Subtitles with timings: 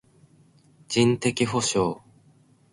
[0.89, 2.01] 人的補償